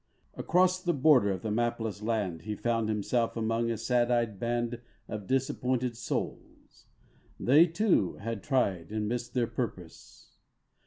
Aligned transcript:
Across 0.33 0.81
the 0.81 0.95
border 0.95 1.29
of 1.29 1.43
the 1.43 1.51
mapless 1.51 2.01
land 2.01 2.41
He 2.41 2.55
found 2.55 2.89
himself 2.89 3.37
among 3.37 3.69
a 3.69 3.77
sad 3.77 4.09
eyed 4.09 4.39
band 4.39 4.81
Of 5.07 5.27
disappointed 5.27 5.95
souls; 5.95 6.87
they, 7.39 7.67
too, 7.67 8.15
had 8.15 8.41
tried 8.41 8.91
And 8.91 9.07
missed 9.07 9.35
their 9.35 9.45
purpose. 9.45 10.39